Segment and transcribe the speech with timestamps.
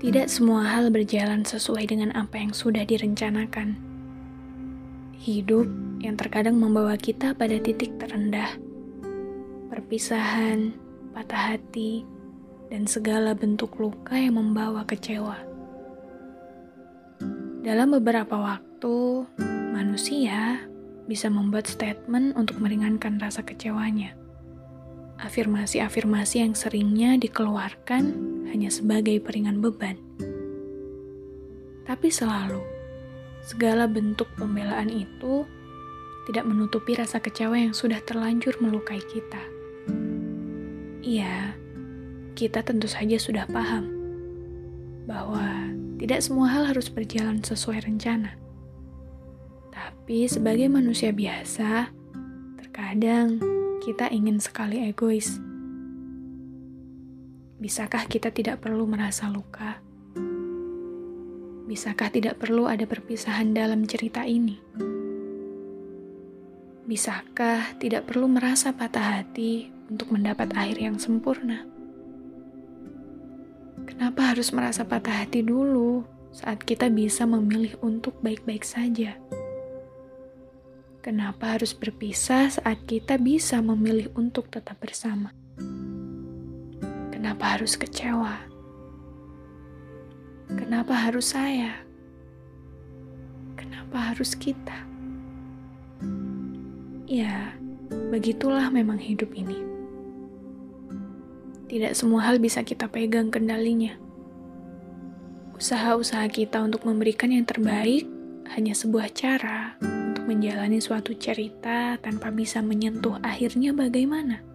[0.00, 3.76] Tidak semua hal berjalan sesuai dengan apa yang sudah direncanakan.
[5.20, 5.68] Hidup
[6.00, 8.48] yang terkadang membawa kita pada titik terendah.
[9.68, 10.72] Perpisahan,
[11.12, 12.08] patah hati,
[12.72, 15.36] dan segala bentuk luka yang membawa kecewa.
[17.60, 19.28] Dalam beberapa waktu,
[19.76, 20.64] manusia
[21.04, 24.16] bisa membuat statement untuk meringankan rasa kecewanya.
[25.20, 28.04] Afirmasi-afirmasi yang seringnya dikeluarkan
[28.48, 30.00] hanya sebagai peringan beban.
[31.84, 32.64] Tapi selalu,
[33.44, 35.44] segala bentuk pembelaan itu
[36.24, 39.42] tidak menutupi rasa kecewa yang sudah terlanjur melukai kita.
[41.04, 41.52] Iya,
[42.32, 43.92] kita tentu saja sudah paham
[45.04, 45.68] bahwa
[46.00, 48.40] tidak semua hal harus berjalan sesuai rencana.
[49.68, 51.92] Tapi sebagai manusia biasa,
[52.56, 55.40] terkadang kita ingin sekali egois.
[57.56, 59.80] Bisakah kita tidak perlu merasa luka?
[61.64, 64.60] Bisakah tidak perlu ada perpisahan dalam cerita ini?
[66.84, 71.64] Bisakah tidak perlu merasa patah hati untuk mendapat akhir yang sempurna?
[73.88, 76.04] Kenapa harus merasa patah hati dulu
[76.36, 79.16] saat kita bisa memilih untuk baik-baik saja?
[81.00, 85.32] Kenapa harus berpisah saat kita bisa memilih untuk tetap bersama?
[87.08, 88.36] Kenapa harus kecewa?
[90.52, 91.72] Kenapa harus saya?
[93.56, 94.76] Kenapa harus kita?
[97.08, 97.56] Ya,
[98.12, 99.56] begitulah memang hidup ini.
[101.72, 103.96] Tidak semua hal bisa kita pegang kendalinya.
[105.56, 108.04] Usaha-usaha kita untuk memberikan yang terbaik
[108.52, 109.80] hanya sebuah cara
[110.30, 114.46] menjalani suatu cerita tanpa bisa menyentuh akhirnya bagaimana?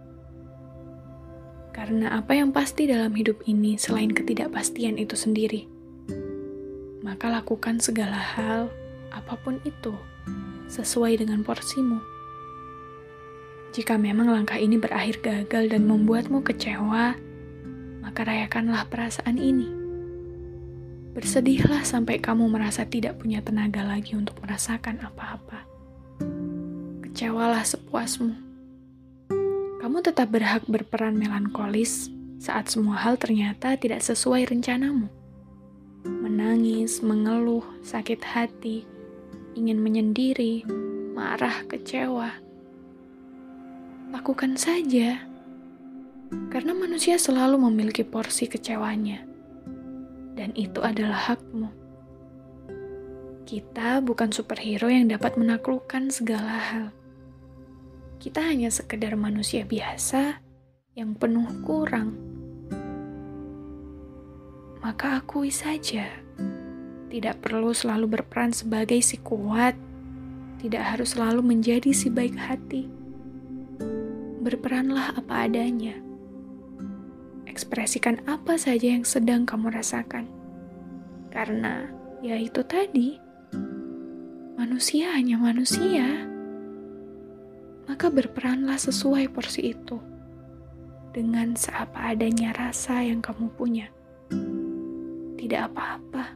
[1.76, 5.68] Karena apa yang pasti dalam hidup ini selain ketidakpastian itu sendiri.
[7.04, 8.72] Maka lakukan segala hal,
[9.12, 9.92] apa pun itu,
[10.72, 12.00] sesuai dengan porsimu.
[13.76, 17.12] Jika memang langkah ini berakhir gagal dan membuatmu kecewa,
[18.00, 19.75] maka rayakanlah perasaan ini.
[21.16, 25.64] Bersedihlah sampai kamu merasa tidak punya tenaga lagi untuk merasakan apa-apa.
[27.08, 28.36] Kecewalah sepuasmu.
[29.80, 35.08] Kamu tetap berhak berperan melankolis saat semua hal ternyata tidak sesuai rencanamu.
[36.04, 38.84] Menangis, mengeluh, sakit hati,
[39.56, 40.68] ingin menyendiri,
[41.16, 42.28] marah, kecewa.
[44.12, 45.24] Lakukan saja,
[46.52, 49.35] karena manusia selalu memiliki porsi kecewanya
[50.36, 51.72] dan itu adalah hakmu.
[53.48, 56.86] Kita bukan superhero yang dapat menaklukkan segala hal.
[58.20, 60.44] Kita hanya sekedar manusia biasa
[60.92, 62.14] yang penuh kurang.
[64.84, 66.06] Maka akui saja,
[67.10, 69.74] tidak perlu selalu berperan sebagai si kuat,
[70.60, 72.86] tidak harus selalu menjadi si baik hati.
[74.42, 76.05] Berperanlah apa adanya
[77.56, 80.28] ekspresikan apa saja yang sedang kamu rasakan.
[81.32, 81.88] Karena
[82.20, 83.16] ya itu tadi,
[84.60, 86.04] manusia hanya manusia.
[87.88, 89.96] Maka berperanlah sesuai porsi itu
[91.16, 93.88] dengan seapa adanya rasa yang kamu punya.
[95.40, 96.35] Tidak apa-apa.